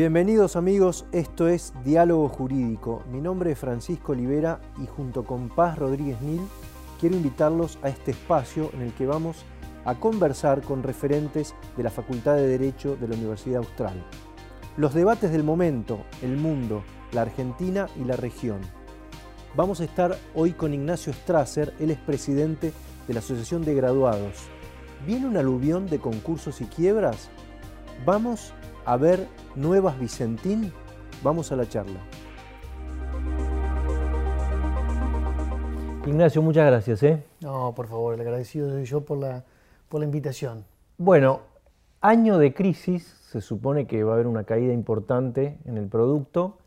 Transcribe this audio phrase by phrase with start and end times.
[0.00, 3.04] Bienvenidos amigos, esto es Diálogo Jurídico.
[3.12, 6.40] Mi nombre es Francisco Olivera y junto con Paz Rodríguez Nil
[6.98, 9.44] quiero invitarlos a este espacio en el que vamos
[9.84, 14.02] a conversar con referentes de la Facultad de Derecho de la Universidad Austral.
[14.78, 16.82] Los debates del momento, el mundo,
[17.12, 18.60] la Argentina y la región.
[19.54, 22.72] Vamos a estar hoy con Ignacio Strasser, él es presidente
[23.06, 24.48] de la Asociación de Graduados.
[25.06, 27.28] ¿Viene un aluvión de concursos y quiebras?
[28.06, 28.54] Vamos
[28.90, 30.72] a ver Nuevas Vicentín.
[31.22, 32.00] Vamos a la charla.
[36.04, 37.00] Ignacio, muchas gracias.
[37.04, 37.22] ¿eh?
[37.40, 39.44] No, por favor, el agradecido soy yo por la,
[39.88, 40.64] por la invitación.
[40.98, 41.42] Bueno,
[42.00, 46.58] año de crisis, se supone que va a haber una caída importante en el producto.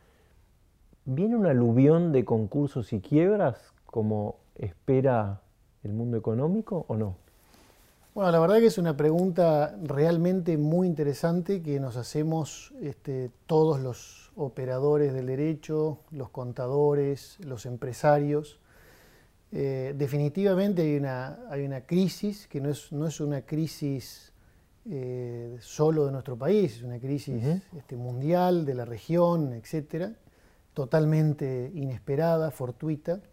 [1.03, 5.41] ¿Viene un aluvión de concursos y quiebras como espera
[5.83, 7.17] el mundo económico o no?
[8.13, 13.79] Bueno, la verdad que es una pregunta realmente muy interesante que nos hacemos este, todos
[13.79, 18.59] los operadores del derecho, los contadores, los empresarios.
[19.51, 24.31] Eh, definitivamente hay una, hay una, crisis que no es, no es una crisis
[24.87, 27.43] eh, solo de nuestro país, es una crisis
[27.75, 30.13] este, mundial, de la región, etcétera,
[30.75, 33.23] totalmente inesperada, fortuita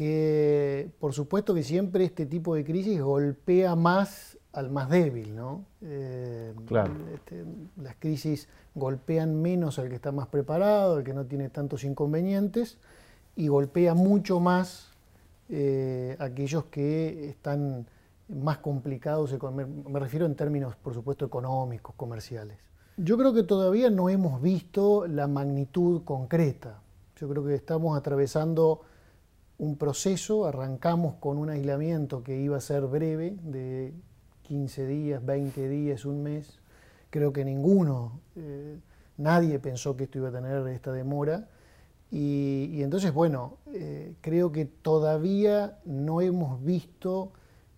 [0.00, 5.66] que por supuesto que siempre este tipo de crisis golpea más al más débil, ¿no?
[5.82, 6.94] Eh, claro.
[7.12, 7.44] Este,
[7.76, 12.78] las crisis golpean menos al que está más preparado, al que no tiene tantos inconvenientes,
[13.36, 14.88] y golpea mucho más
[15.50, 17.86] eh, aquellos que están
[18.26, 22.56] más complicados, me refiero en términos, por supuesto, económicos, comerciales.
[22.96, 26.80] Yo creo que todavía no hemos visto la magnitud concreta.
[27.16, 28.80] Yo creo que estamos atravesando
[29.60, 33.92] un proceso, arrancamos con un aislamiento que iba a ser breve, de
[34.44, 36.60] 15 días, 20 días, un mes.
[37.10, 38.78] Creo que ninguno, eh,
[39.18, 41.46] nadie pensó que esto iba a tener esta demora.
[42.10, 47.32] Y, entonces, bueno, eh, creo que todavía no hemos visto,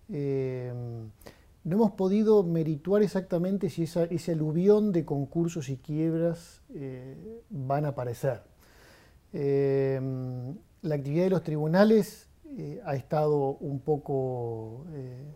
[0.07, 0.71] eh,
[1.65, 6.61] no hemos podido merituar exactamente si ese aluvión de concursos y quiebras
[7.49, 8.52] van a aparecer.
[9.33, 15.33] La actividad de los tribunales eh, ha estado un poco eh,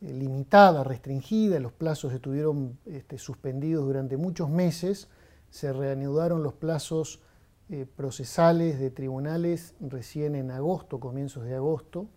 [0.00, 5.08] limitada, restringida, los plazos estuvieron este, suspendidos durante muchos meses,
[5.50, 7.20] se reanudaron los plazos
[7.68, 12.08] eh, procesales de tribunales recién en agosto, comienzos de agosto,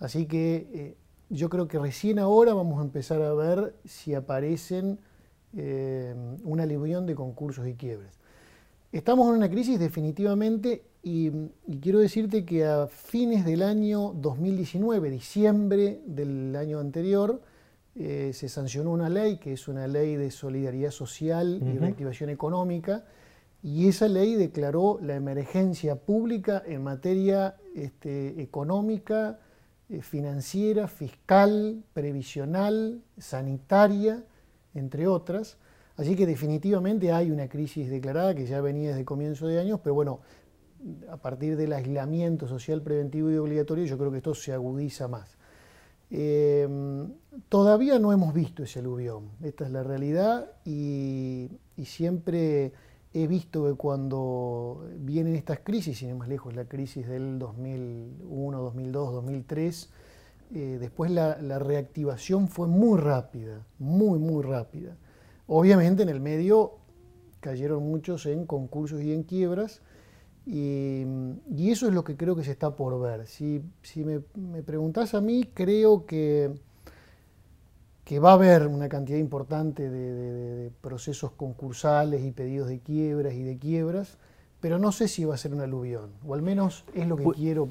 [0.00, 0.96] así que
[1.28, 4.98] yo creo que recién ahora vamos a empezar a ver si aparecen
[5.52, 8.19] una alivión de concursos y quiebres.
[8.92, 11.30] Estamos en una crisis definitivamente y,
[11.80, 17.40] quiero decirte que a fines del año 2019, diciembre del año anterior,
[17.94, 23.04] eh, se sancionó una ley que es una ley de solidaridad social y reactivación económica,
[23.62, 29.38] y esa ley declaró la emergencia pública en materia este, económica,
[29.88, 34.24] eh, financiera, fiscal, previsional, sanitaria,
[34.74, 35.58] entre otras.
[36.00, 39.94] Así que definitivamente hay una crisis declarada que ya venía desde comienzo de años, pero
[39.94, 40.20] bueno,
[41.10, 45.36] a partir del aislamiento social preventivo y obligatorio, yo creo que esto se agudiza más.
[46.08, 47.12] Em,
[47.50, 51.50] todavía no hemos visto ese aluvión, esta es la realidad y,
[51.84, 52.72] siempre
[53.12, 58.58] he visto que cuando vienen estas crisis, sin ir más lejos, la crisis del 2001,
[58.58, 59.90] 2002, 2003,
[60.48, 64.96] después la, la reactivación fue muy rápida, muy, muy rápida.
[65.52, 66.74] Obviamente en el medio
[67.40, 69.82] cayeron muchos en concursos y en quiebras,
[70.46, 71.02] y,
[71.58, 73.26] eso es lo que creo que se está por ver.
[73.26, 73.60] Si,
[73.96, 76.52] me, me, preguntás a mí, creo que,
[78.04, 83.42] que va a haber una cantidad importante de, procesos concursales y pedidos de quiebras y
[83.42, 84.18] de quiebras,
[84.60, 87.24] pero no sé si va a ser un aluvión, o al menos es lo que
[87.32, 87.70] quiero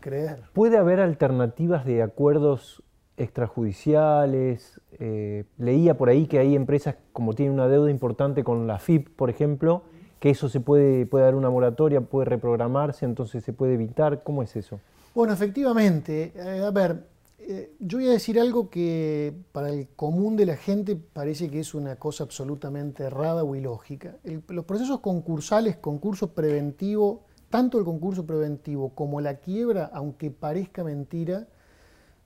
[0.00, 0.44] creer.
[0.54, 2.82] ¿Puede haber alternativas de acuerdos
[3.18, 4.80] extrajudiciales?
[4.98, 9.08] Eh, leía por ahí que hay empresas como tienen una deuda importante con la FIP,
[9.16, 9.82] por ejemplo,
[10.20, 14.22] que eso se puede, puede dar una moratoria, puede reprogramarse, entonces se puede evitar.
[14.22, 14.80] ¿Cómo es eso?
[15.14, 16.32] Bueno, efectivamente.
[16.34, 17.04] Eh, a ver,
[17.38, 21.60] eh, yo voy a decir algo que para el común de la gente parece que
[21.60, 24.16] es una cosa absolutamente errada o ilógica.
[24.48, 31.46] los procesos concursales, concurso preventivo, tanto el concurso preventivo como la quiebra, aunque parezca mentira,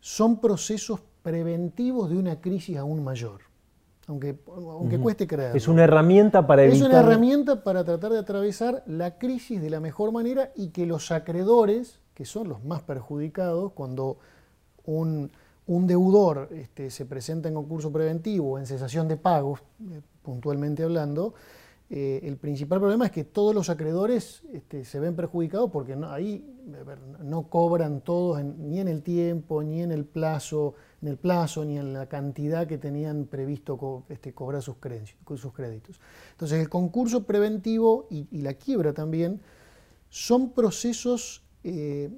[0.02, 3.52] son procesos preventivos de una crisis aún mayor
[4.08, 5.56] aunque, aunque cueste creer.
[5.56, 6.76] Es una herramienta para evitar...
[6.76, 10.86] Es una herramienta para tratar de atravesar la crisis de la mejor manera y que
[10.86, 14.18] los acreedores, que son los más perjudicados, cuando
[14.84, 15.30] un,
[15.66, 21.34] deudor este, se presenta en concurso preventivo o en cesación de pagos, eh, puntualmente hablando,
[21.94, 26.42] eh, el principal problema es que todos los acreedores este, se ven perjudicados porque ahí
[27.22, 32.66] no cobran todos ni en el tiempo, ni en el plazo, ni en la cantidad
[32.66, 34.76] que tenían previsto este, cobrar sus,
[35.36, 36.00] sus, créditos.
[36.30, 39.42] Entonces el concurso preventivo y, la quiebra también
[40.08, 42.08] son procesos eh,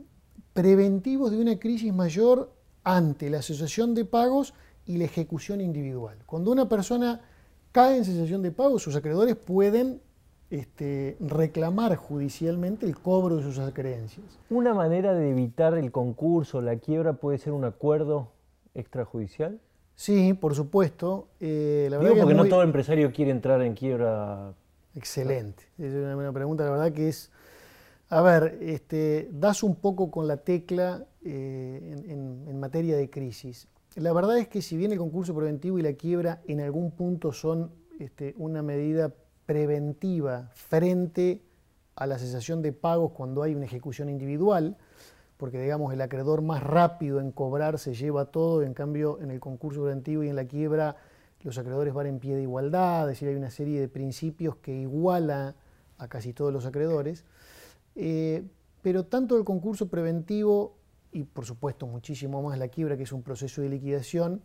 [0.52, 2.54] preventivos de una crisis mayor
[2.84, 4.54] ante la asociación de pagos
[4.86, 6.18] y la ejecución individual.
[6.26, 7.22] Cuando una persona
[7.74, 10.00] cae en cesación de pago, sus acreedores pueden
[10.48, 14.24] este, reclamar judicialmente el cobro de sus acreencias.
[14.48, 18.28] ¿Una manera de evitar el concurso, la quiebra, puede ser un acuerdo
[18.74, 19.58] extrajudicial?
[19.96, 21.26] Sí, por supuesto.
[21.40, 24.54] Eh, la Digo porque no todo empresario quiere entrar en quiebra.
[24.94, 25.64] Excelente.
[25.76, 26.64] Es una buena pregunta.
[26.64, 27.32] La verdad que es.
[28.08, 33.66] A ver, este, das un poco con la tecla eh, en materia de crisis.
[33.96, 37.32] La verdad es que si bien el concurso preventivo y la quiebra en algún punto
[37.32, 37.70] son
[38.00, 39.14] este, una medida
[39.46, 41.43] preventiva frente
[41.94, 44.76] a la cesación de pagos cuando hay una ejecución individual,
[45.37, 49.38] porque digamos el acreedor más rápido en cobrar se lleva todo, en cambio en el
[49.38, 50.96] concurso preventivo y en la quiebra
[51.43, 54.75] los acreedores van en pie de igualdad, es decir, hay una serie de principios que
[54.75, 55.55] iguala
[55.99, 57.25] a casi todos los acreedores,
[57.94, 58.44] eh,
[58.82, 60.79] pero tanto el concurso preventivo
[61.14, 64.43] y por supuesto muchísimo más la quiebra, que es un proceso de liquidación,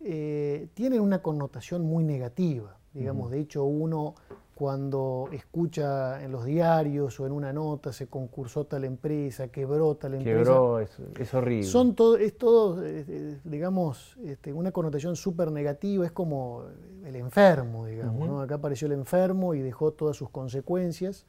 [0.00, 2.76] eh, tienen una connotación muy negativa.
[2.92, 4.14] Digamos, de hecho, uno
[4.54, 10.14] cuando escucha en los diarios o en una nota se concursó tal empresa, quebró tal
[10.14, 10.38] empresa.
[10.38, 11.64] Quebró, es, es horrible.
[11.64, 16.64] Son todo, es todo, eh, eh, digamos, este, una connotación súper negativa, es como
[17.04, 18.44] el enfermo, digamos.
[18.44, 21.26] Acá apareció el enfermo y dejó todas sus consecuencias.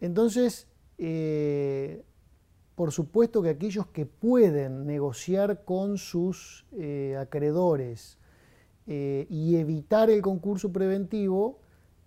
[0.00, 0.68] Entonces,
[2.78, 8.18] por supuesto que aquellos que pueden negociar con sus eh, acreedores
[8.86, 11.58] eh, y evitar el concurso preventivo,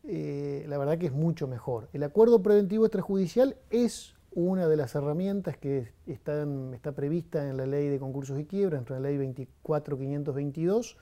[0.05, 1.89] eh, la verdad que es mucho mejor.
[1.91, 6.45] El acuerdo preventivo extrajudicial es una de las herramientas que está
[6.95, 10.95] prevista en la ley de concursos y quiebra, en la ley 24522.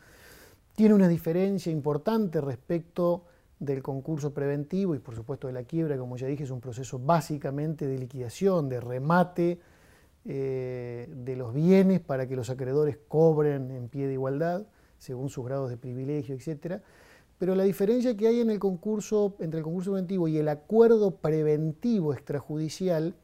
[0.73, 3.25] Tiene una diferencia importante respecto
[3.59, 6.97] del concurso preventivo y por supuesto de la quiebra, como ya dije, es un proceso
[6.97, 9.59] básicamente de liquidación, de remate
[10.25, 14.65] eh, de los bienes para que los acreedores cobren en pie de igualdad,
[14.97, 16.81] según sus grados de privilegio, etc.
[17.37, 21.15] Pero la diferencia que hay en el concurso, entre el concurso preventivo y el acuerdo
[21.17, 23.15] preventivo extrajudicial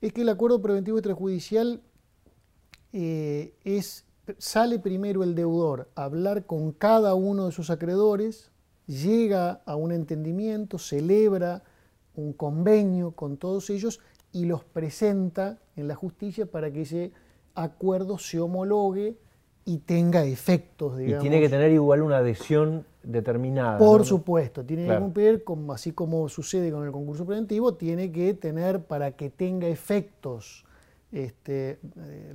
[0.00, 1.82] es que el acuerdo preventivo extrajudicial
[2.92, 4.04] eh, es,
[4.38, 8.50] sale primero el deudor a hablar con cada uno de sus acreedores,
[8.90, 11.62] llega a un entendimiento, celebra
[12.16, 14.00] un convenio con todos ellos
[14.32, 17.12] y los presenta en la justicia para que ese
[17.54, 19.16] acuerdo se homologue
[19.64, 20.98] y tenga efectos.
[20.98, 21.24] Digamos.
[21.24, 23.78] Y tiene que tener igual una adhesión determinada.
[23.78, 28.84] Por supuesto, tiene que cumplir, así como sucede con el concurso preventivo, tiene que tener
[28.84, 30.64] para que tenga efectos,
[31.12, 32.32] este, eh,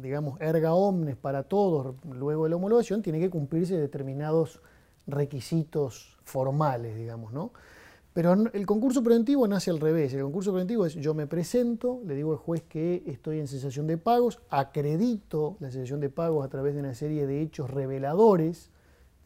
[0.00, 4.60] digamos, erga omnes para todos luego de la homologación, tiene que cumplirse determinados
[5.10, 7.52] requisitos formales, digamos, ¿no?
[8.12, 10.12] Pero el concurso preventivo nace al revés.
[10.14, 13.86] El concurso preventivo es yo me presento, le digo al juez que estoy en cesación
[13.86, 18.70] de pagos, acredito la cesación de pagos a través de una serie de hechos reveladores,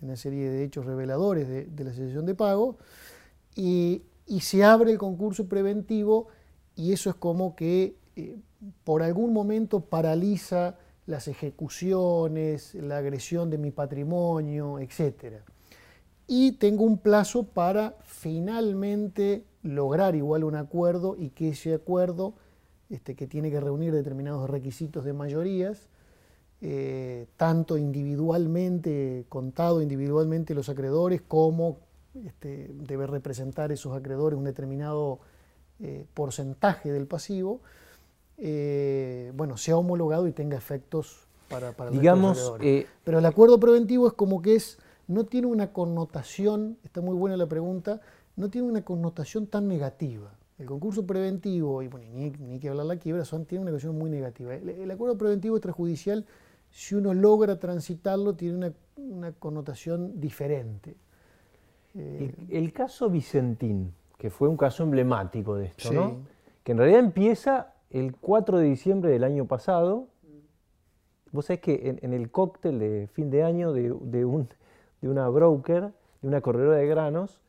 [0.02, 2.76] una serie de hechos reveladores de, la cesación de pago,
[3.56, 4.02] y,
[4.40, 6.28] se abre el concurso preventivo
[6.76, 8.36] y eso es como que eh,
[8.82, 10.76] por algún momento paraliza
[11.06, 15.44] las ejecuciones, la agresión de mi patrimonio, etcétera
[16.26, 22.34] y tengo un plazo para finalmente lograr igual un acuerdo y que ese acuerdo,
[22.90, 25.88] este, que tiene que reunir determinados requisitos de mayorías,
[26.60, 31.78] eh, tanto individualmente, contado individualmente los acreedores, como
[32.24, 35.18] este, debe representar esos acreedores un determinado
[35.80, 37.60] eh, porcentaje del pasivo,
[38.38, 42.86] eh, bueno, sea homologado y tenga efectos para, para Digamos, los acreedores.
[43.04, 47.36] Pero el acuerdo preventivo es como que es no tiene una connotación, está muy buena
[47.36, 48.00] la pregunta,
[48.36, 50.34] no tiene una connotación tan negativa.
[50.58, 54.10] El concurso preventivo, y bueno, ni, que hablar la quiebra, son, tiene una connotación muy
[54.10, 54.54] negativa.
[54.54, 56.24] El, acuerdo preventivo extrajudicial,
[56.70, 60.96] si uno logra transitarlo, tiene una, connotación diferente.
[61.94, 66.18] el, caso Vicentín, que fue un caso emblemático de esto, ¿no?
[66.62, 70.08] que en realidad empieza el 4 de diciembre del año pasado.
[71.30, 74.48] Vos sabés que en, el cóctel de fin de año de un
[75.00, 77.40] de una broker, de una corredora de granos,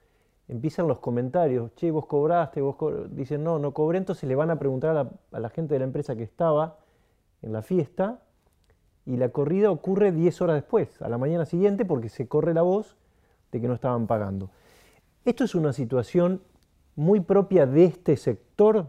[0.47, 2.75] empiezan los comentarios, che, vos cobraste, vos
[3.09, 4.95] dicen, no, no cobré, entonces le van a preguntar
[5.31, 6.77] a la, gente de la empresa que estaba
[7.41, 8.21] en la fiesta,
[9.05, 12.63] y la corrida ocurre 10 horas después, a la mañana siguiente, porque se corre la
[12.63, 12.97] voz
[13.51, 14.49] de que no estaban pagando.
[15.25, 16.41] Esto es una situación
[16.95, 18.87] muy propia de este sector.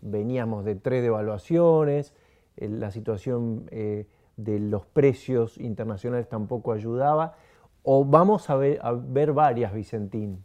[0.00, 2.14] Veníamos de tres devaluaciones,
[2.56, 7.36] eh, la situación eh, de los precios internacionales tampoco ayudaba,
[7.82, 10.44] o vamos a ver, a ver varias, Vicentín.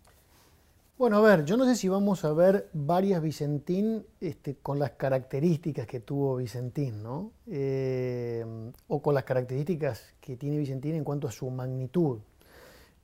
[1.01, 4.91] Bueno, a ver, yo no sé si vamos a ver varias Vicentín este, con las
[4.91, 7.31] características que tuvo Vicentín, ¿no?
[7.48, 8.45] Eh,
[8.88, 12.19] o con las características que tiene Vicentín en cuanto a su magnitud.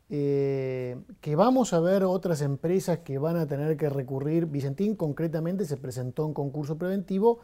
[0.10, 4.46] Eh, que vamos a ver otras empresas que van a tener que recurrir.
[4.46, 7.40] Vicentín concretamente se presentó en concurso preventivo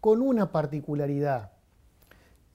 [0.00, 1.52] con una particularidad,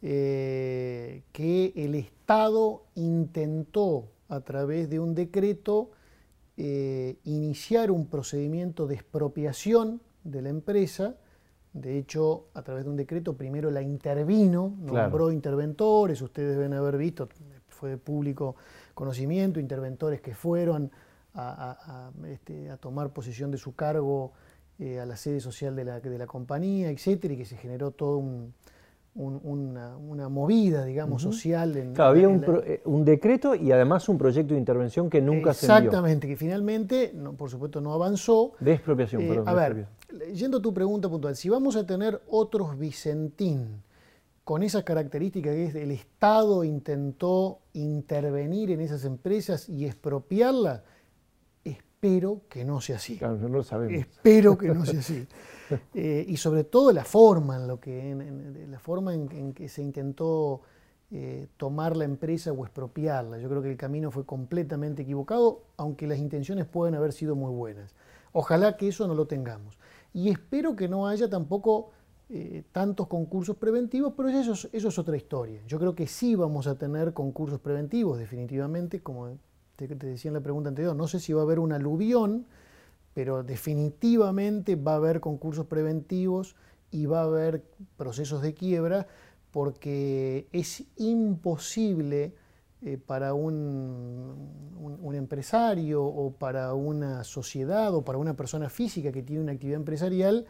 [0.01, 5.91] eh, que el Estado intentó a través de un decreto
[6.55, 11.15] eh, iniciar un procedimiento de expropiación de la empresa.
[11.73, 16.97] De hecho, a través de un decreto, primero la intervino, nombró interventores, ustedes deben haber
[16.97, 17.29] visto,
[17.67, 18.55] fue de público
[18.93, 20.91] conocimiento, interventores que fueron
[21.35, 24.33] a, este, tomar posesión de su cargo
[24.79, 27.91] eh, a la sede social de la, de la compañía, etcétera, y que se generó
[27.91, 28.53] todo un,
[29.17, 31.75] una, movida, digamos, social.
[31.75, 32.27] En, claro, había
[32.65, 35.65] eh, un, decreto y además un proyecto de intervención que nunca se.
[35.65, 38.53] Exactamente, que finalmente, por supuesto, no avanzó.
[38.59, 39.49] De expropiación, eh, perdón.
[39.49, 39.87] A ver,
[40.33, 43.81] yendo a tu pregunta puntual, si vamos a tener otros Vicentín
[44.43, 50.83] con esas características que es el Estado intentó intervenir en esas empresas y expropiarlas,
[52.07, 53.17] espero que no sea así.
[53.17, 53.99] Claro, no lo sabemos.
[53.99, 55.27] Espero que no sea así.
[55.93, 59.81] Eh, y sobre todo la forma en, lo que, en, la forma en, que se
[59.81, 60.61] intentó
[61.11, 63.37] eh, tomar la empresa o expropiarla.
[63.39, 67.53] Yo creo que el camino fue completamente equivocado, aunque las intenciones pueden haber sido muy
[67.53, 67.93] buenas.
[68.31, 69.77] Ojalá que eso no lo tengamos.
[70.13, 71.91] Y espero que no haya tampoco
[72.29, 75.61] eh, tantos concursos preventivos, pero eso eso es otra historia.
[75.67, 79.37] Yo creo que sí vamos a tener concursos preventivos, definitivamente, como
[79.77, 82.45] te, decía en la pregunta anterior, no sé si va a haber un aluvión,
[83.13, 86.55] pero definitivamente va a haber concursos preventivos
[86.91, 87.63] y va a haber
[87.95, 89.07] procesos de quiebra
[89.51, 92.33] porque es imposible
[92.81, 99.23] eh, para un, un, empresario o para una sociedad o para una persona física que
[99.23, 100.45] tiene una actividad empresarial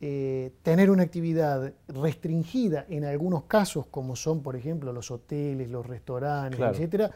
[0.00, 5.86] eh, tener una actividad restringida en algunos casos como son por ejemplo los hoteles, los
[5.86, 7.10] restaurantes, etcétera,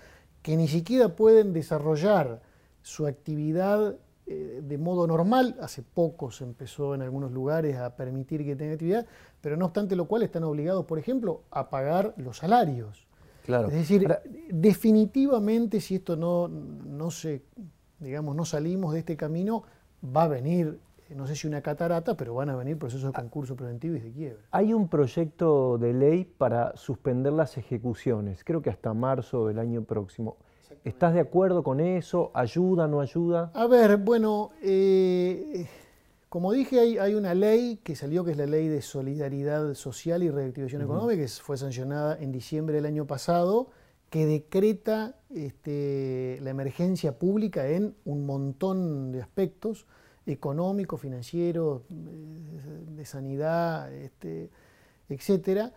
[0.48, 2.40] que ni siquiera pueden desarrollar
[2.80, 5.58] su actividad eh, de modo normal.
[5.60, 9.06] Hace poco se empezó en algunos lugares a permitir que tengan actividad,
[9.42, 13.06] pero no obstante lo cual están obligados, por ejemplo, a pagar los salarios.
[13.44, 13.68] Claro.
[13.68, 14.08] Es decir,
[14.48, 17.42] definitivamente si esto no, no se,
[17.98, 19.64] digamos, no salimos de este camino,
[20.02, 20.80] va a venir
[21.14, 24.12] no sé si una catarata, pero van a venir procesos de concurso preventivo y de
[24.12, 24.42] quiebra.
[24.50, 29.82] Hay un proyecto de ley para suspender las ejecuciones, creo que hasta marzo del año
[29.82, 30.36] próximo.
[30.84, 32.30] ¿Estás de acuerdo con eso?
[32.34, 33.50] ¿Ayuda, no ayuda?
[33.54, 35.66] A ver, bueno, eh,
[36.28, 40.30] como dije, hay, una ley que salió, que es la Ley de Solidaridad Social y
[40.30, 43.70] Reactivación Económica, que fue sancionada en diciembre del año pasado,
[44.10, 49.86] que decreta este, la emergencia pública en un montón de aspectos
[50.32, 54.50] económico, financiero, eh, de sanidad, este,
[55.08, 55.72] etc.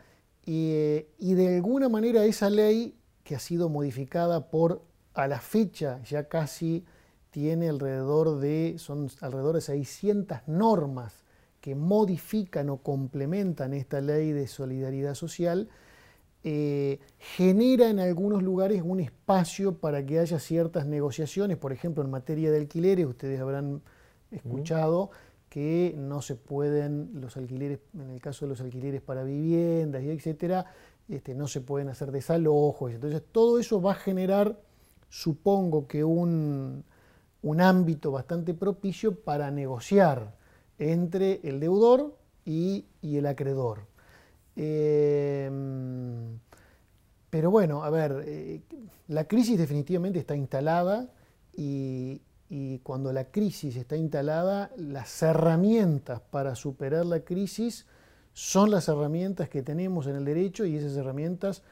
[0.45, 4.81] Y, y, de alguna manera esa ley, que ha sido modificada por,
[5.13, 6.85] a la fecha, ya casi
[7.29, 11.23] tiene alrededor de, son alrededor de 600 normas
[11.61, 15.69] que modifican o complementan esta ley de solidaridad social,
[16.43, 22.09] eh, genera en algunos lugares un espacio para que haya ciertas negociaciones, por ejemplo, en
[22.09, 23.81] materia de alquileres, ustedes habrán
[24.31, 25.11] escuchado
[25.51, 30.09] que no se pueden los alquileres, en el caso de los alquileres para viviendas y
[30.09, 30.65] etcétera,
[31.09, 32.93] este, no se pueden hacer desalojos.
[32.93, 34.57] Entonces todo eso va a generar,
[35.09, 36.85] supongo que un,
[37.59, 40.35] ámbito bastante propicio para negociar
[40.79, 43.87] entre el deudor y, el acreedor.
[44.55, 46.39] Em,
[47.29, 48.61] pero bueno, a ver, eh,
[49.09, 51.09] la crisis definitivamente está instalada
[51.53, 52.21] y,
[52.53, 57.85] y cuando la crisis está instalada, las herramientas para superar la crisis
[58.33, 61.63] son las herramientas que tenemos en el derecho y esas herramientas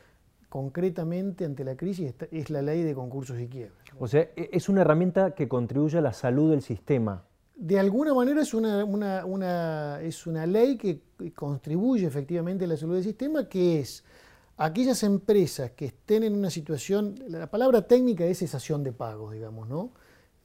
[0.47, 3.77] concretamente ante la crisis es la ley de concursos y quiebras.
[3.99, 7.25] O sea, e, es una herramienta que contribuye a la salud del sistema.
[7.57, 11.01] De alguna manera es una, es una ley que
[11.35, 14.05] contribuye efectivamente a la salud del sistema, que es
[14.55, 19.67] aquellas empresas que estén en una situación, la palabra técnica es cesación de pagos, digamos,
[19.67, 19.91] ¿no?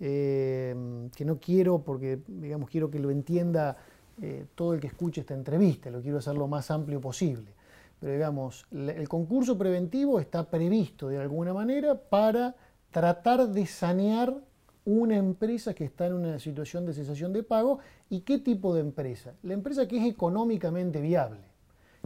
[0.01, 3.77] Eh, que no quiero, porque digamos, quiero que lo entienda
[4.21, 7.53] eh, todo el que escuche esta entrevista, lo quiero hacer lo más amplio posible.
[8.01, 12.55] Pero digamos, el concurso preventivo está previsto de alguna manera para
[12.91, 14.35] tratar de sanear
[14.85, 17.79] una empresa que está en una situación de cesación de pago.
[18.11, 19.33] ¿Y qué tipo de empresa?
[19.43, 21.41] La empresa que es económicamente viable,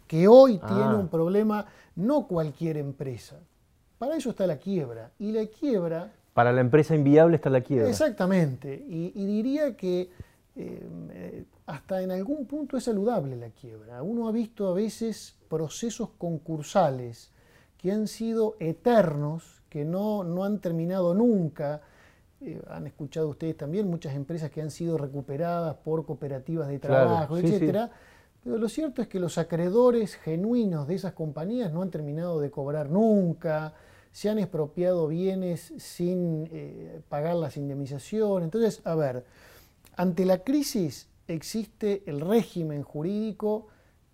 [0.06, 0.94] que hoy tiene Ah.
[0.96, 1.66] un problema,
[1.96, 3.40] no cualquier empresa.
[3.98, 5.10] Para eso está la quiebra.
[5.18, 7.88] Y la quiebra Para la empresa inviable está la quiebra.
[7.90, 10.08] Exactamente, y, y diría que
[10.54, 14.04] eh, hasta en algún punto es saludable la quiebra.
[14.04, 17.32] Uno ha visto a veces procesos concursales
[17.76, 21.80] que han sido eternos, que no, no han terminado nunca.
[22.40, 27.08] Eh, han escuchado ustedes también muchas empresas que han sido recuperadas por cooperativas de Claro,
[27.08, 27.46] trabajo, sí.
[27.46, 27.90] etcétera.
[28.44, 32.48] Pero lo cierto es que los acreedores genuinos de esas compañías no han terminado de
[32.52, 33.74] cobrar nunca,
[34.18, 38.46] se han expropiado bienes sin eh, pagar las indemnizaciones.
[38.46, 39.24] Entonces, a ver,
[39.94, 43.68] ante la crisis existe el régimen jurídico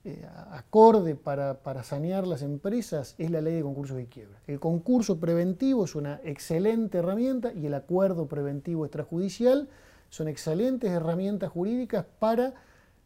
[0.05, 4.39] eh, acorde para, para sanear las empresas, es la ley de concursos y quiebra.
[4.47, 9.71] El concurso preventivo es una excelente herramienta y el acuerdo preventivo extrajudicial
[10.11, 12.53] son excelentes herramientas jurídicas para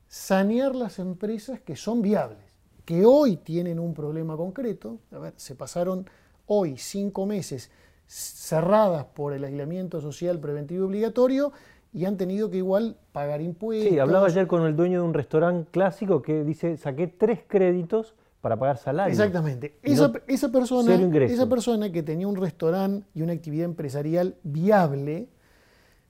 [0.08, 2.42] sanear las empresas que son viables,
[2.84, 4.98] que hoy tienen un problema concreto.
[5.12, 6.04] A ver, se pasaron
[6.48, 7.70] hoy cinco meses
[8.06, 11.52] cerradas por el aislamiento social preventivo obligatorio
[11.92, 13.90] y han tenido que igual pagar impuestos.
[13.92, 18.14] Sí, hablaba ayer con el dueño de un restaurante clásico que dice, saqué tres créditos
[18.40, 19.12] para pagar salario.
[19.12, 19.78] Exactamente.
[19.82, 20.96] Esa, no- esa persona,
[21.34, 25.28] esa persona que tenía un restaurante y una actividad empresarial viable,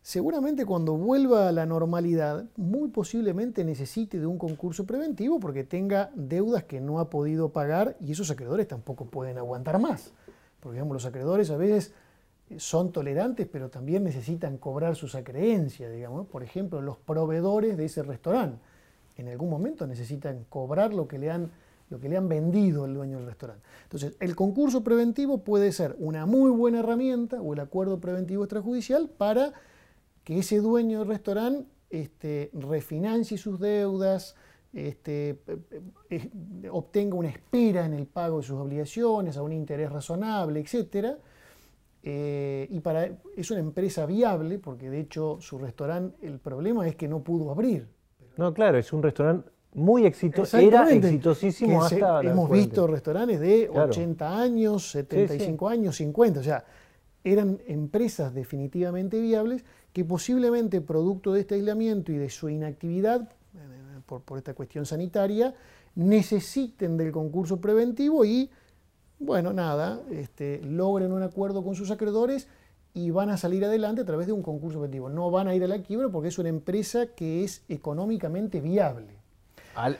[0.09, 6.11] seguramente cuando vuelva a la normalidad, muy posiblemente necesite de un concurso preventivo porque tenga
[6.15, 10.15] deudas que no ha podido pagar y esos acreedores tampoco pueden aguantar más.
[10.61, 11.93] Porque digamos, los acreedores a veces
[12.57, 16.27] son tolerantes, pero también necesitan cobrar sus acreencias, digamos.
[16.27, 18.57] Por ejemplo, los proveedores de ese restaurante
[19.19, 21.51] en algún momento necesitan cobrar lo que le han,
[21.91, 23.63] lo que le han vendido el dueño del restaurante.
[23.83, 29.11] Entonces, el concurso preventivo puede ser una muy buena herramienta o el acuerdo preventivo extrajudicial
[29.11, 29.53] para
[30.29, 34.37] que ese dueño del restaurante este, refinancie sus deudas,
[34.75, 35.59] este, eh,
[36.11, 36.31] eh,
[36.71, 41.17] obtenga una espera en el pago de sus obligaciones a un interés razonable, etcétera.
[42.03, 46.95] Eh, y para, es una empresa viable, porque de hecho su restaurante, el problema es
[46.95, 47.89] que no pudo abrir.
[48.37, 53.41] No, claro, es un restaurante muy exitoso, era exitosísimo se- hasta la hemos visto restaurantes
[53.41, 53.89] de Claro.
[53.89, 56.67] 80 años, 75 años, 50, o sea,
[57.25, 63.29] eran empresas definitivamente viables que posiblemente producto de este aislamiento y de su inactividad,
[64.07, 65.55] por, por esta cuestión sanitaria,
[65.95, 68.51] necesiten del concurso preventivo y,
[69.19, 72.49] bueno, nada, este, logren un acuerdo con sus acreedores
[72.95, 75.09] y van a salir adelante a través de un concurso preventivo.
[75.09, 79.19] No van a ir a la quiebra porque es una empresa que es económicamente viable.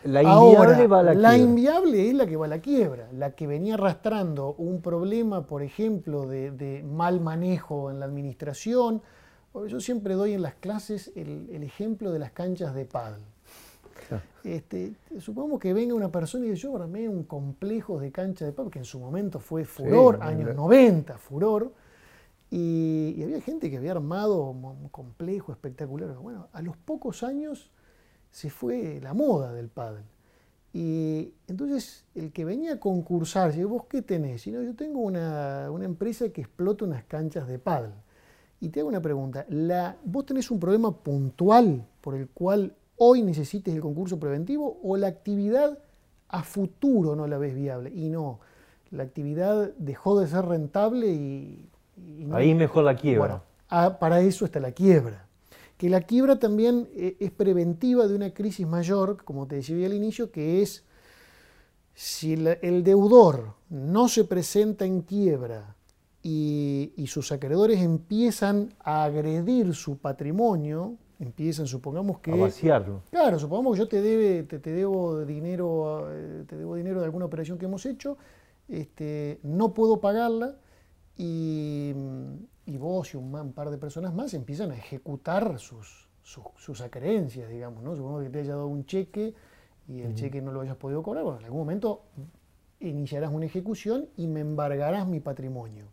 [0.05, 1.37] La inviable Ahora, va a la, quiebra.
[1.37, 5.63] inviable es la que va a la quiebra, la que venía arrastrando un problema, por
[5.63, 9.03] ejemplo, de, de mal manejo en la administración.
[9.69, 13.21] Yo siempre doy en las clases el, el ejemplo de las canchas de pádel.
[14.09, 14.23] Claro.
[14.45, 18.53] Este, supongamos que venga una persona y dice, yo armé un complejo de cancha de
[18.53, 21.73] pádel, que en su momento fue furor, Sí, años la- 90, furor,
[22.51, 26.17] y, y había gente que había armado un complejo espectacular.
[26.19, 27.71] Bueno, a los pocos años
[28.31, 30.05] se fue la moda del pádel.
[30.73, 34.47] Y entonces el que venía a concursar, dice, ¿vos qué tenés?
[34.47, 37.93] No, yo tengo una, una empresa que explota unas canchas de pádel.
[38.61, 43.23] Y te hago una pregunta, la, ¿vos tenés un problema puntual por el cual hoy
[43.23, 45.79] necesites el concurso preventivo o la actividad
[46.29, 47.91] a futuro no la ves viable?
[47.95, 48.41] Y no,
[48.91, 51.69] la actividad dejó de ser rentable y...
[51.97, 53.19] y no- Ahí mejor la quiebra.
[53.21, 55.27] bueno, ah, para eso está la quiebra.
[55.77, 59.95] Que la quiebra también eh, es preventiva de una crisis mayor, como te decía al
[59.95, 60.85] inicio, que es
[61.95, 65.77] si el deudor no se presenta en quiebra
[66.23, 72.33] y, y sus acreedores empiezan a agredir su patrimonio, empiezan, supongamos que...
[72.33, 73.03] a vaciarlo.
[73.11, 77.07] Claro, supongamos que yo te, debe, te, te debo dinero, eh, te debo dinero de
[77.07, 78.19] alguna operación que hemos hecho,
[78.69, 80.57] este, no puedo pagarla
[81.17, 81.93] y,
[82.67, 87.49] y vos y un par de personas más empiezan a ejecutar sus, sus, sus acreencias,
[87.49, 87.97] digamos, ¿no?
[87.97, 89.35] Supongamos que te haya dado un cheque
[89.89, 92.03] y el cheque no lo hayas podido cobrar, bueno, en algún momento
[92.81, 95.87] iniciarás una ejecución y me embargarás mi patrimonio.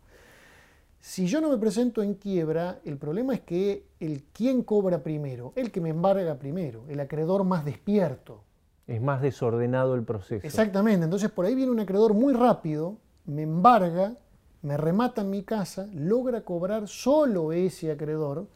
[1.08, 5.52] Si yo no me presento en quiebra, el problema es que el quien cobra primero,
[5.54, 8.42] el que me embarga primero, el acreedor más despierto.
[8.88, 10.44] Es más desordenado el proceso.
[10.44, 14.16] Exactamente, entonces por ahí viene un acreedor muy rápido, me embarga,
[14.62, 18.48] me remata en mi casa, logra cobrar solo ese acreedor,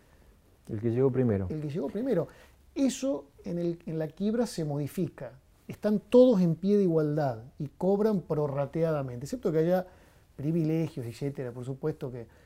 [0.68, 1.46] El que llegó primero.
[1.50, 2.26] el que llegó primero.
[2.74, 5.38] Eso en, el- en la quiebra se modifica.
[5.68, 9.86] Están todos en pie de igualdad y cobran prorrateadamente, excepto que haya
[10.34, 11.52] privilegios, etcétera.
[11.52, 12.39] Por supuesto que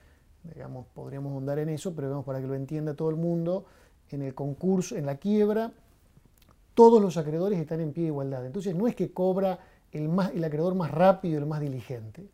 [0.52, 3.64] digamos, podríamos ahondar en eso, pero vemos para que lo entienda todo el mundo,
[4.10, 5.72] en el concurso, en la quiebra,
[6.74, 8.44] todos los acreedores están en pie de igualdad.
[8.44, 9.60] Entonces no es que cobra
[9.92, 12.26] el, más, el acreedor más rápido el más diligente.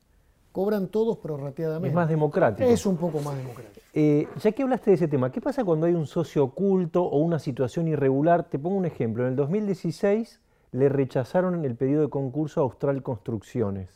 [0.53, 1.89] Cobran todos prorrateadamente.
[1.89, 2.69] Es más democrático.
[2.69, 3.87] Es un poco más democrático.
[3.95, 7.19] Eh, ya que hablaste de ese tema, ¿qué pasa cuando hay un socio oculto o
[7.19, 8.45] una situación irregular?
[8.49, 9.23] Te pongo un ejemplo.
[9.23, 10.41] En el 2016
[10.73, 13.91] le rechazaron el pedido de concurso a Austral Construcciones.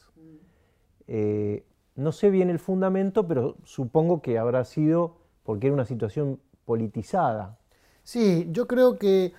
[1.09, 1.65] Eh,
[1.97, 7.59] no sé bien el fundamento, pero supongo que habrá sido porque era una situación politizada.
[8.03, 9.33] Sí, yo creo que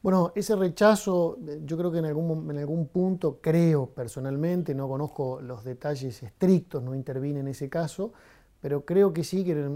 [0.00, 5.40] bueno, ese rechazo, yo creo que en algún, en algún punto, creo personalmente, no conozco
[5.40, 8.12] los detalles estrictos, no intervine en ese caso,
[8.60, 9.68] pero creo que sí, que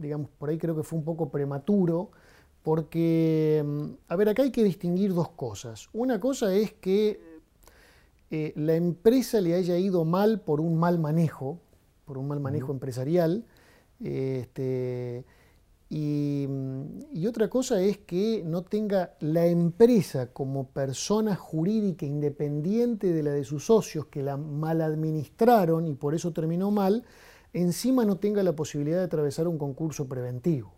[0.00, 2.10] digamos, por ahí creo que fue un poco prematuro,
[2.62, 5.88] porque, mm, a ver, acá hay que distinguir dos cosas.
[5.94, 7.33] Una cosa es que
[8.34, 11.60] eh, la empresa le haya ido mal por un mal manejo,
[12.04, 13.44] por un mal manejo empresarial,
[14.02, 15.24] este,
[15.96, 23.22] Mm, y, otra cosa es que no tenga la empresa como persona jurídica independiente de
[23.22, 27.04] la de sus socios que la mal administraron y por eso terminó mal,
[27.52, 30.74] encima no tenga la posibilidad de atravesar un concurso preventivo.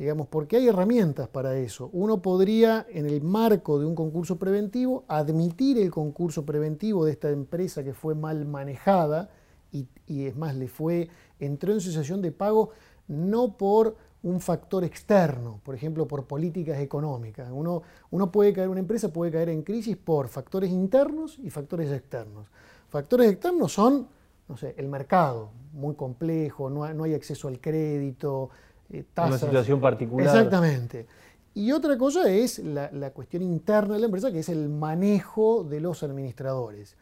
[0.00, 1.90] Digamos, porque hay herramientas para eso.
[1.92, 7.28] Uno podría, en el marco de un concurso preventivo, admitir el concurso preventivo de esta
[7.28, 9.28] empresa que fue mal manejada
[9.70, 12.70] y, y es más, le fue, entró en cesación de pago
[13.08, 17.50] no por un factor externo, por ejemplo, por políticas económicas.
[17.52, 21.92] Uno, uno puede caer, una empresa puede caer en crisis por factores internos y factores
[21.92, 22.46] externos.
[22.88, 24.08] Factores externos son,
[24.48, 28.48] no sé, el mercado, muy complejo, no no hay acceso al crédito,
[28.90, 29.42] eh, tasas.
[29.42, 30.26] Una situación particular.
[30.26, 31.06] Exactamente.
[31.54, 35.64] Y otra cosa es la, la cuestión interna de la empresa, que es el manejo
[35.64, 36.96] de los administradores.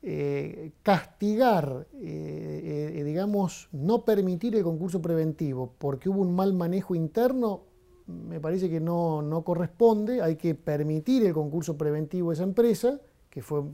[0.00, 6.94] Eh, castigar, eh, eh, digamos, no permitir el concurso preventivo porque hubo un mal manejo
[6.94, 7.62] interno,
[8.06, 13.00] me parece que no, no corresponde, hay que permitir el concurso preventivo a esa empresa,
[13.28, 13.64] que fue,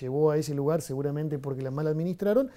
[0.00, 2.50] llevó a ese lugar seguramente porque la mal administraron,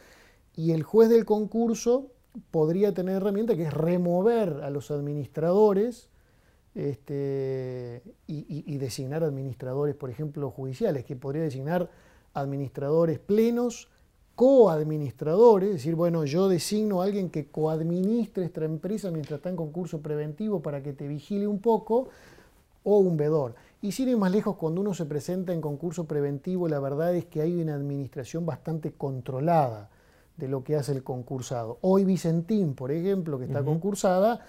[0.55, 2.07] y el juez del concurso
[2.51, 6.09] podría tener herramienta que es remover a los administradores
[6.75, 11.89] este, y, designar administradores, por ejemplo, judiciales, que podría designar
[12.33, 13.89] administradores plenos,
[14.35, 19.55] coadministradores, es decir, bueno, yo designo a alguien que coadministre esta empresa mientras está en
[19.55, 22.09] concurso preventivo para que te vigile un poco,
[22.83, 23.55] o un vedor.
[23.81, 27.25] Y sin ir más lejos, cuando uno se presenta en concurso preventivo, la verdad es
[27.25, 29.89] que hay una administración bastante controlada
[30.37, 31.77] de lo que hace el concursado.
[31.81, 34.41] Hoy Vicentín, por ejemplo, que está concursada,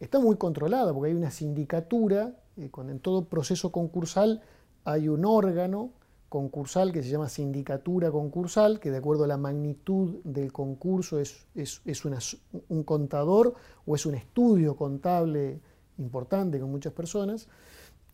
[0.00, 4.42] está muy controlada porque hay una sindicatura, eh, en todo proceso concursal
[4.84, 5.90] hay un órgano
[6.28, 11.44] concursal que se llama sindicatura concursal, que de acuerdo a la magnitud del concurso es,
[11.54, 12.04] es,
[12.68, 15.60] un contador o es un estudio contable
[15.98, 17.48] importante con muchas personas.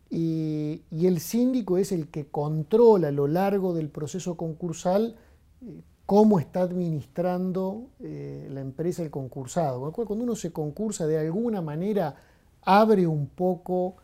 [0.09, 5.15] Y, el síndico es el que controla a lo largo del proceso concursal
[5.61, 9.91] eh, cómo está administrando eh, la empresa el concursado.
[9.91, 12.15] Cuando uno se concursa de alguna manera
[12.63, 13.97] abre un poco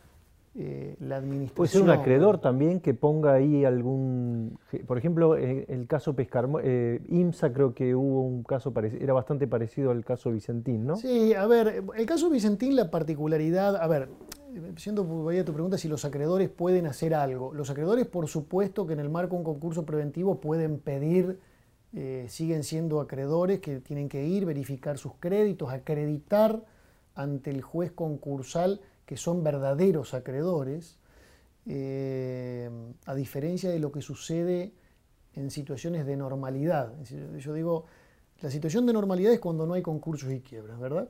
[0.55, 1.55] eh, la administración.
[1.55, 6.47] Puede ser un acreedor también que ponga ahí algún, por ejemplo, eh, el caso Pescar,
[6.61, 10.97] eh, IMSA creo que hubo un caso, era bastante parecido al caso Vicentín, ¿no?
[10.97, 14.09] Sí, a ver, el caso Vicentín, la particularidad, a ver,
[14.75, 17.51] siendo voy a tu pregunta si los acreedores pueden hacer algo.
[17.53, 21.39] Los acreedores, por supuesto, que en el marco de un concurso preventivo pueden pedir,
[22.27, 26.63] siguen siendo acreedores que tienen que ir, verificar sus créditos, acreditar
[27.15, 30.97] ante el juez concursal que son verdaderos acreedores,
[31.65, 32.69] eh,
[33.06, 34.73] a diferencia de lo que sucede
[35.36, 36.93] en situaciones de normalidad.
[37.38, 37.86] Yo digo,
[38.41, 41.10] la situación de normalidad es cuando no hay concursos y quiebras, ¿verdad?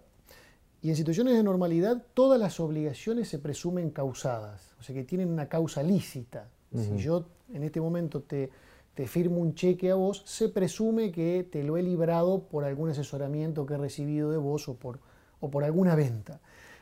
[0.82, 5.30] Y en situaciones de normalidad todas las obligaciones se presumen causadas, o sea que tienen
[5.30, 6.50] una causa lícita.
[6.76, 8.50] Si yo en este momento te,
[8.94, 12.90] te firmo un cheque a vos, se presume que te lo he librado por algún
[12.90, 15.00] asesoramiento que he recibido de vos o por,
[15.40, 16.42] o por alguna venta.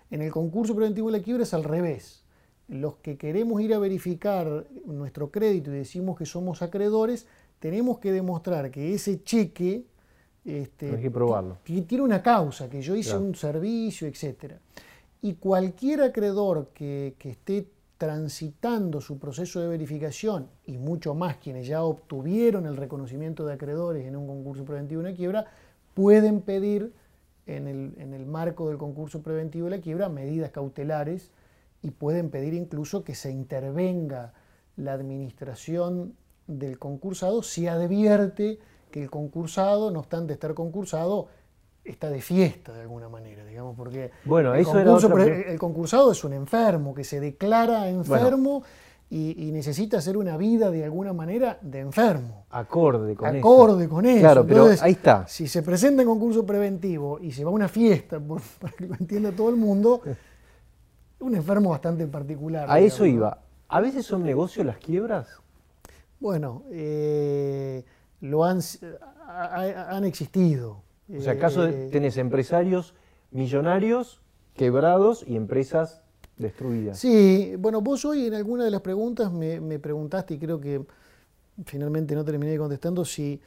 [0.10, 2.24] En el concurso preventivo de la quiebra es al revés.
[2.67, 7.28] Los que queremos ir a verificar nuestro crédito y decimos que somos acreedores,
[7.60, 9.86] tenemos que demostrar que ese cheque
[10.43, 11.60] este, que probarlo.
[11.63, 14.56] tiene una causa, que yo hice un servicio, etc.
[15.21, 17.67] Y cualquier acreedor que, que esté
[18.02, 24.08] transitando su proceso de verificación y mucho más quienes ya obtuvieron el reconocimiento de acreedores
[24.08, 25.46] en un concurso preventivo de una quiebra,
[25.94, 26.94] pueden pedir
[27.46, 31.30] en el, marco del concurso preventivo de la quiebra medidas cautelares
[31.84, 34.34] y pueden pedir incluso que se intervenga
[34.78, 36.16] la administración
[36.48, 38.58] del concursado si advierte
[38.90, 41.28] que el concursado, no obstante estar concursado,
[41.84, 46.24] está de fiesta de alguna manera, digamos, porque bueno, el, eso concurso, el concursado es
[46.24, 48.63] un enfermo que se declara enfermo
[49.12, 52.46] y, necesita hacer una vida de alguna manera de enfermo.
[52.50, 53.38] Acorde con eso.
[53.39, 54.20] Acorde con eso.
[54.22, 55.28] Claro, pero ahí está.
[55.28, 58.22] Si se presenta en concurso preventivo y se va a una fiesta,
[58.62, 60.02] para que lo entienda todo el mundo,
[61.20, 62.72] un enfermo bastante particular.
[62.72, 63.38] A eso iba.
[63.67, 65.28] ¿A veces son negocios las quiebras?
[66.22, 67.84] Bueno, eh,
[68.22, 68.60] lo han,
[69.28, 70.84] han existido.
[71.10, 72.94] O sea, ¿acaso eh, tenés empresarios
[73.32, 74.22] millonarios
[74.56, 76.02] quebrados y empresas
[76.38, 77.00] destruidas?
[77.00, 80.86] Sí, bueno, vos hoy en alguna de las preguntas me, preguntaste, y creo que
[81.66, 83.42] finalmente no terminé contestando, si,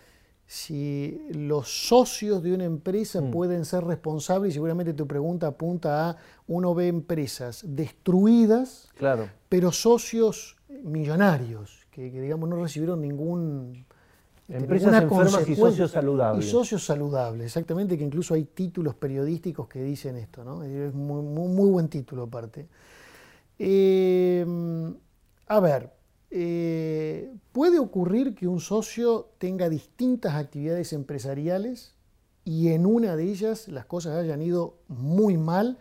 [0.47, 3.31] si los socios de una empresa mm.
[3.31, 9.29] pueden ser responsables, y seguramente tu pregunta apunta a uno ve empresas destruidas, claro.
[9.49, 13.87] pero socios millonarios, que digamos no recibieron ningún
[14.49, 16.45] Empresas enfermas y socios saludables.
[16.45, 20.63] Y socios saludables, exactamente, que incluso hay títulos periodísticos que dicen esto, ¿no?
[20.63, 22.69] Es muy, muy, buen título aparte.
[23.59, 24.45] Eh,
[25.47, 25.91] a ver,
[26.31, 31.95] eh, puede ocurrir que un socio tenga distintas actividades empresariales
[32.45, 35.79] y en una de ellas las cosas hayan ido muy mal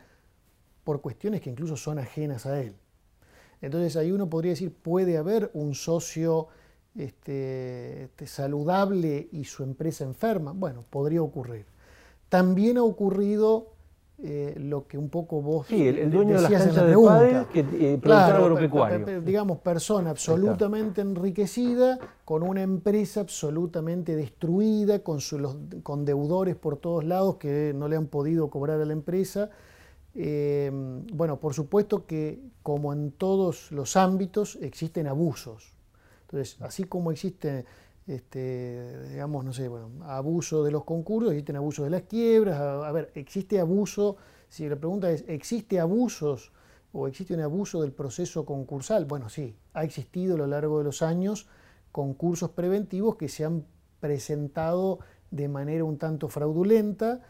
[0.84, 2.76] por cuestiones que incluso son ajenas a él.
[3.62, 6.48] Entonces ahí uno podría decir, puede haber un socio
[6.96, 10.52] este, este, saludable y su empresa enferma?
[10.54, 11.66] Bueno, podría ocurrir.
[12.30, 13.74] También ha ocurrido
[14.20, 17.48] eh, lo que un poco vos sí, el, dueño decías de la pregunta.
[17.52, 19.22] que eh, claro, agropecuario.
[19.22, 25.20] digamos, persona absolutamente enriquecida, con una empresa absolutamente destruida, con,
[25.82, 29.50] con deudores por todos lados que no le han podido cobrar a la empresa.
[30.16, 30.72] Eh,
[31.12, 35.73] bueno, por supuesto que como en todos los ámbitos existen abusos.
[36.34, 37.64] Entonces, así como existe,
[38.08, 42.92] este, digamos, no sé, bueno, abuso de los concursos, existen abusos de las quiebras, a,
[42.92, 44.18] ver, existe abuso,
[44.50, 46.52] si la pregunta es, ¿existe abusos
[46.92, 49.06] o existe un abuso del proceso concursal?
[49.06, 51.48] Bueno, sí, ha existido a lo largo de los años
[51.92, 53.68] concursos preventivos que se han
[54.00, 57.22] presentado de manera un tanto fraudulenta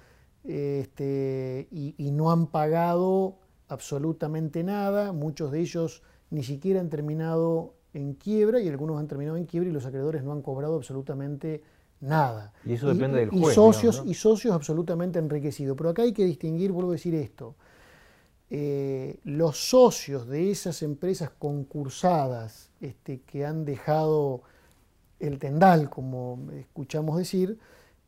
[0.46, 7.76] este, y, y no han pagado absolutamente nada, muchos de ellos ni siquiera han terminado
[7.94, 11.62] en quiebra y algunos han terminado en quiebra y los acreedores no han cobrado absolutamente
[12.02, 12.54] nada.
[12.66, 13.52] Y eso depende del juez.
[13.52, 15.78] Y socios, y socios absolutamente enriquecidos.
[15.78, 17.56] Pero acá hay que distinguir, vuelvo a decir esto,
[18.50, 24.44] eh, los socios de esas empresas concursadas este, que han dejado
[25.20, 27.58] el tendal, como escuchamos decir,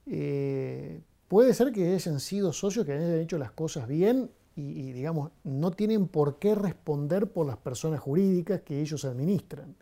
[0.05, 5.31] eh, puede ser que hayan sido socios que hayan hecho las cosas bien y, digamos,
[5.43, 9.75] no tienen por qué responder por las personas jurídicas que ellos administran.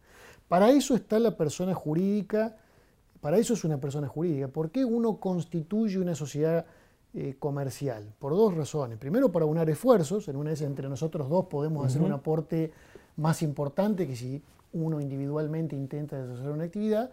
[0.48, 2.58] Para eso está la persona jurídica,
[3.22, 4.48] para eso es una persona jurídica.
[4.48, 6.66] ¿Por qué uno constituye una sociedad
[7.14, 8.14] eh, comercial?
[8.18, 8.98] Por dos razones.
[8.98, 12.72] Primero, para unar esfuerzos, en una vez entre nosotros dos podemos hacer un aporte
[13.16, 14.42] más importante que si
[14.74, 17.12] uno individualmente intenta desarrollar una actividad.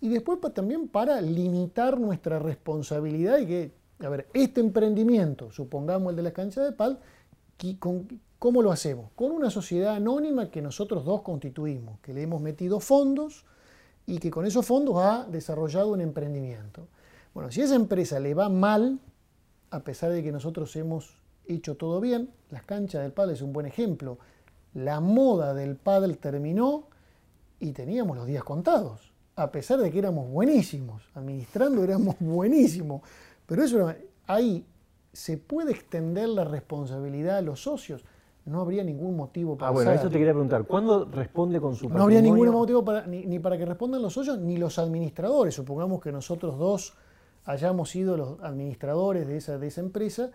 [0.00, 6.16] Y después también para limitar nuestra responsabilidad y que a ver, este emprendimiento, supongamos el
[6.16, 6.98] de la cancha de pal,
[8.38, 9.10] ¿cómo lo hacemos?
[9.14, 13.44] Con una sociedad anónima que nosotros dos constituimos, que le hemos metido fondos
[14.06, 16.88] y que con esos fondos ha desarrollado un emprendimiento.
[17.34, 18.98] Bueno, si esa empresa le va mal,
[19.70, 23.52] a pesar de que nosotros hemos hecho todo bien, las canchas del pádel es un
[23.52, 24.18] buen ejemplo.
[24.74, 26.88] La moda del pádel terminó
[27.58, 33.02] y teníamos los días contados, a pesar de que éramos buenísimos, administrando éramos buenísimos.
[33.50, 33.92] Pero eso,
[34.28, 34.64] ahí
[35.12, 38.04] se puede extender la responsabilidad a los socios.
[38.44, 40.64] No habría ningún motivo para Ah, bueno, eso te quería preguntar.
[40.66, 44.38] ¿Cuándo responde con su No habría ningún motivo para, ni, para que respondan los socios
[44.38, 45.52] ni los administradores.
[45.52, 46.94] Supongamos que nosotros dos
[47.44, 50.30] hayamos sido los administradores de esa, de esa empresa,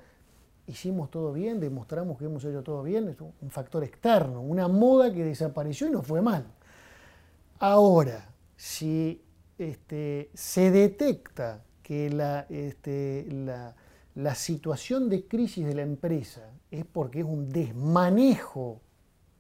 [0.68, 5.14] hicimos todo bien, demostramos que hemos hecho todo bien, es un factor externo, una moda
[5.14, 6.48] que desapareció y no fue mal.
[7.60, 9.24] Ahora, si
[9.58, 13.28] este, se detecta que la, este,
[14.16, 18.82] la, situación de crisis de la empresa es porque es un desmanejo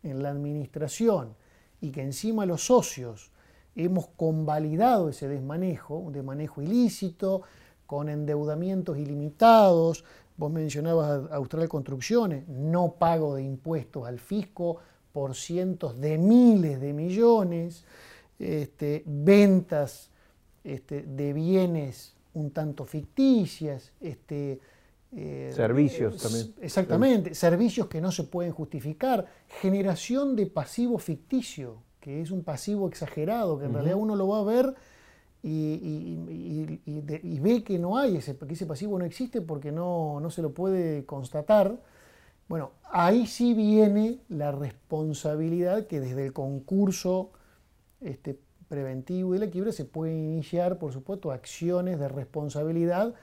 [0.03, 1.33] en la administración
[1.81, 3.31] y que encima los socios
[3.75, 7.41] hemos convalidado ese desmanejo, un desmanejo ilícito,
[7.87, 10.05] con endeudamientos ilimitados,
[10.37, 14.77] vos mencionabas Austral Construcciones, no pago de impuestos al fisco
[15.11, 17.85] por cientos de miles de millones,
[18.37, 20.11] este, ventas
[20.63, 23.91] este, de bienes un tanto ficticias.
[23.99, 24.59] Este,
[25.11, 26.53] eh, servicios también.
[26.61, 29.25] Exactamente, servicios que no se pueden justificar,
[29.61, 34.39] generación de pasivo ficticio, que es un pasivo exagerado, que en realidad uno lo va
[34.39, 34.75] a ver
[35.41, 40.41] y, ve que no hay, ese, que ese pasivo no existe porque no, no se
[40.41, 41.79] lo puede constatar,
[42.47, 47.31] bueno, ahí sí viene la responsabilidad que desde el concurso
[48.01, 53.13] este, preventivo y la quiebra se puede iniciar, por supuesto, acciones de responsabilidad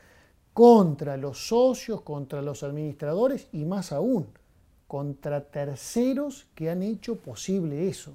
[0.55, 4.27] contra los socios, contra los administradores y más aún,
[4.87, 8.13] contra terceros que han hecho posible eso.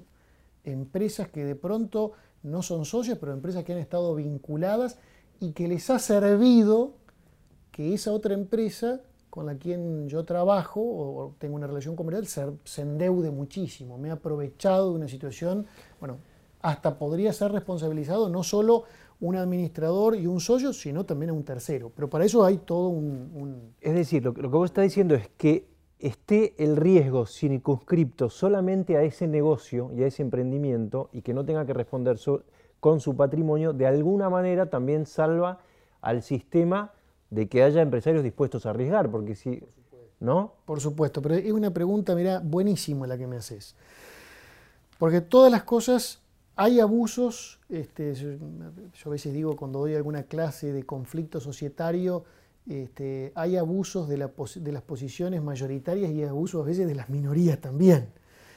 [0.64, 2.12] Empresas que de pronto
[2.42, 4.98] no son socios, pero empresas que han estado vinculadas
[5.40, 6.92] y que les ha servido
[7.72, 12.82] que esa otra empresa con la quien yo trabajo o tengo una relación comercial se,
[12.82, 13.98] endeude muchísimo.
[13.98, 15.66] Me ha aprovechado de una situación,
[16.00, 16.18] bueno,
[16.60, 18.84] hasta podría ser responsabilizado no solo
[19.20, 21.90] un administrador y un socio, sino también a un tercero.
[21.94, 23.74] Pero para eso hay todo un...
[23.80, 25.66] Es decir, lo, que vos estás diciendo es que
[25.98, 31.44] esté el riesgo circunscripto solamente a ese negocio y a ese emprendimiento y que no
[31.44, 32.18] tenga que responder
[32.78, 35.58] con su patrimonio, de alguna manera también salva
[36.00, 36.92] al sistema
[37.30, 39.62] de que haya empresarios dispuestos a arriesgar, porque si...
[40.20, 40.54] ¿No?
[40.64, 43.76] Por supuesto, pero es una pregunta, mira, buenísima la que me haces.
[44.98, 46.20] Porque todas las cosas
[46.60, 48.30] hay abusos, este, yo,
[49.06, 52.24] a veces digo cuando doy alguna clase de conflicto societario,
[52.66, 57.60] este, hay abusos de, de, las posiciones mayoritarias y abusos a veces de las minorías
[57.60, 58.08] también.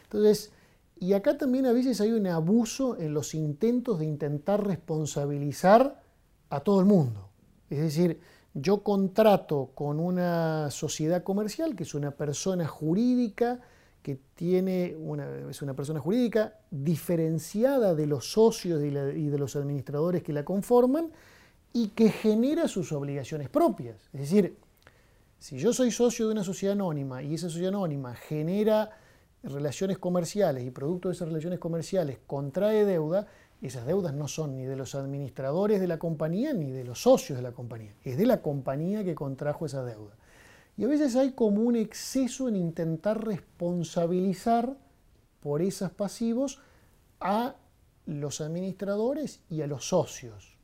[0.01, 0.51] Entonces,
[0.99, 6.01] y acá también a veces hay un abuso en los intentos de intentar responsabilizar
[6.49, 7.29] a todo el mundo.
[7.69, 8.19] Es decir,
[8.55, 13.61] yo contrato con una sociedad comercial, que es una persona jurídica,
[14.01, 20.23] que tiene una, es una persona jurídica diferenciada de los socios y, de los administradores
[20.23, 21.11] que la conforman
[21.73, 24.09] y que genera sus obligaciones propias.
[24.13, 24.57] Es decir,
[25.39, 28.91] si yo soy socio de una sociedad anónima y esa sociedad anónima genera
[29.43, 33.27] relaciones comerciales y producto de esas relaciones comerciales contrae deuda,
[33.61, 37.37] esas deudas no son ni de los administradores de la compañía ni de los socios
[37.37, 40.15] de la compañía, es de la compañía que contrajo esa deuda.
[40.77, 44.77] Y a veces hay como un exceso en intentar responsabilizar
[45.41, 46.59] por esos pasivos
[47.19, 47.55] a
[48.05, 50.57] los administradores y a los socios.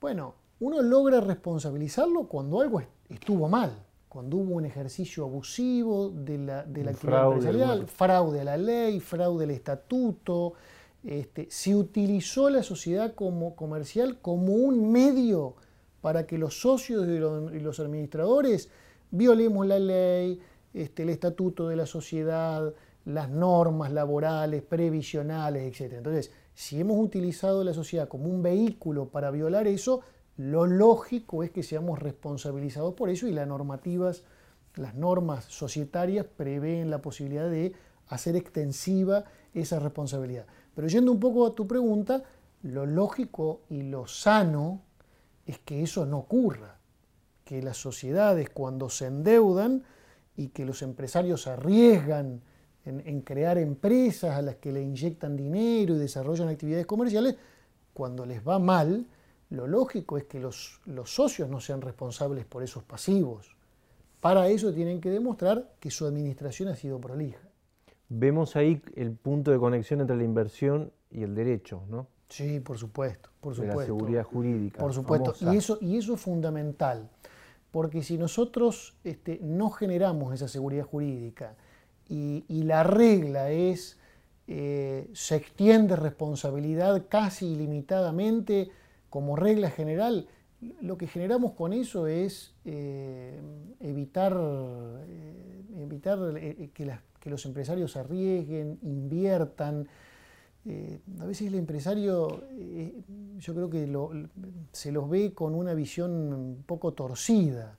[0.00, 3.72] Bueno, uno logra responsabilizarlo cuando algo estuvo mal,
[4.08, 8.56] cuando hubo un ejercicio abusivo de la, de la actividad fraude, empresarial, fraude a la
[8.56, 10.54] ley, fraude al estatuto,
[11.04, 15.54] este, se utilizó la sociedad como comercial como un medio
[16.00, 18.70] para que los socios y los administradores
[19.14, 20.40] violemos la ley,
[20.72, 22.74] este, el estatuto de la sociedad,
[23.04, 25.94] las normas laborales, previsionales, etc.
[25.94, 30.00] Entonces, si hemos utilizado la sociedad como un vehículo para violar eso,
[30.36, 34.24] lo lógico es que seamos responsabilizados por eso y las normativas,
[34.74, 37.72] las normas societarias prevén la posibilidad de
[38.08, 40.46] hacer extensiva esa responsabilidad.
[40.74, 42.24] Pero yendo un poco a tu pregunta,
[42.62, 44.80] lo lógico y lo sano
[45.46, 46.78] es que eso no ocurra
[47.44, 49.84] que las sociedades cuando se endeudan
[50.36, 52.40] y que los empresarios arriesgan
[52.84, 57.36] en, crear empresas a las que le inyectan dinero y desarrollan actividades comerciales,
[57.94, 59.06] cuando les va mal,
[59.50, 63.56] lo lógico es que los, los socios no sean responsables por esos pasivos.
[64.20, 67.40] Para eso tienen que demostrar que su administración ha sido prolija.
[68.08, 72.08] Vemos ahí el punto de conexión entre la inversión y el derecho, ¿no?
[72.28, 73.80] Sí, por supuesto, por supuesto.
[73.80, 74.78] la seguridad jurídica.
[74.78, 77.08] Por supuesto, y eso, y eso es fundamental
[77.74, 81.56] porque si nosotros este, no generamos esa seguridad jurídica
[82.08, 83.98] y, la regla es,
[84.46, 88.70] eh, se extiende responsabilidad casi ilimitadamente
[89.10, 90.28] como regla general,
[90.82, 93.40] lo que generamos con eso es eh,
[93.80, 96.32] evitar, eh, evitar
[96.72, 99.88] que, que, los empresarios arriesguen, inviertan,
[100.66, 102.94] eh, a veces el empresario, eh,
[103.38, 103.86] yo creo que
[104.72, 107.76] se los ve con una visión un poco torcida,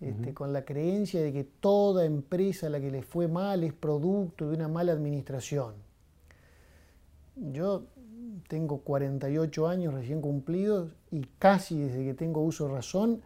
[0.00, 3.72] este, con la creencia de que toda empresa a la que le fue mal es
[3.72, 5.74] producto de una mala administración.
[7.36, 7.84] Yo
[8.48, 13.22] tengo 48 años recién cumplidos y casi desde que tengo uso de razón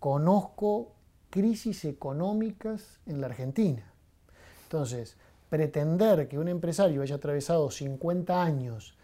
[0.00, 0.92] conozco
[1.30, 3.92] crisis económicas en la Argentina.
[4.64, 5.16] Entonces,
[5.48, 8.96] pretender que un empresario haya atravesado 50 años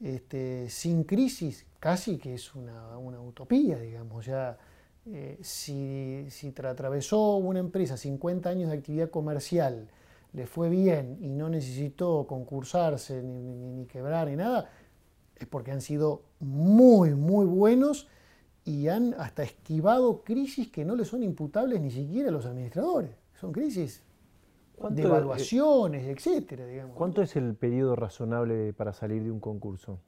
[0.00, 4.26] este, sin crisis, casi que es una, utopía, digamos.
[4.26, 4.58] Ya,
[5.06, 9.88] eh, si, si atravesó una empresa 50 años de actividad comercial,
[10.32, 14.70] le fue bien y no necesitó concursarse, ni, ni quebrar, ni nada,
[15.36, 18.08] es porque han sido muy, muy buenos
[18.64, 23.10] y han hasta esquivado crisis que no le son imputables ni siquiera a los administradores.
[23.40, 24.02] Son crisis
[24.90, 26.64] de evaluaciones, etcétera.
[26.94, 29.98] ¿Cuánto es el periodo razonable para salir de un concurso?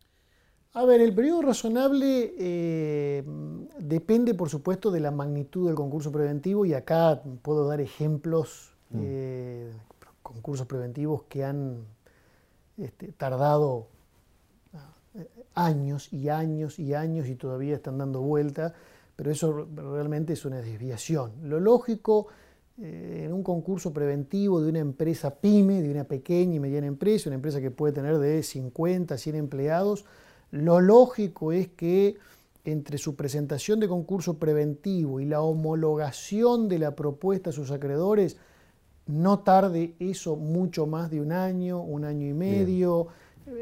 [0.75, 3.22] A ver, el periodo razonable eh,
[3.79, 9.01] depende, por supuesto, de la magnitud del concurso preventivo y acá puedo dar ejemplos mm.
[9.01, 9.72] de
[10.22, 11.85] concursos preventivos que han
[12.77, 13.87] este, tardado
[15.14, 18.75] eh, años y años y años y todavía están dando vuelta,
[19.14, 21.35] pero eso realmente es una desviación.
[21.45, 22.43] Lo lógico eh,
[22.77, 27.37] en un concurso preventivo de una empresa pyme, de una pequeña y mediana empresa, una
[27.37, 30.05] empresa que puede tener de 50 a 100 empleados,
[30.51, 32.16] lo lógico es que
[32.64, 38.39] entre su presentación de concurso preventivo y la homologación de la propuesta a sus acreedores,
[39.07, 43.09] no tarde eso mucho más de un año, un año y medio.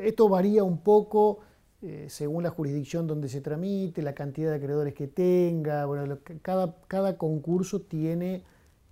[0.01, 1.41] Esto varía un poco
[1.83, 5.85] eh, según la jurisdicción donde se tramite, la cantidad de acreedores que tenga.
[5.85, 8.45] Bueno, cada, cada concurso tiene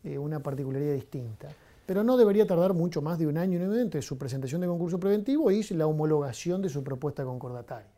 [0.04, 1.48] eh, una particularidad distinta.
[1.86, 4.68] Pero no debería tardar mucho más de un año y medio entre su presentación de
[4.68, 7.90] concurso preventivo y la homologación de su propuesta concordataria.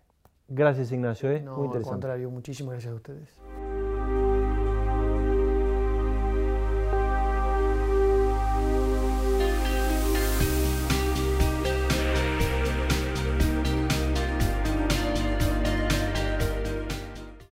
[0.49, 1.31] Gracias, Ignacio.
[1.31, 1.41] ¿eh?
[1.41, 1.89] No, Muy interesante.
[1.89, 3.62] al contrario, muchísimas gracias a ustedes.